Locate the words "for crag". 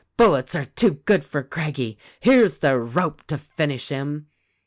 1.23-1.75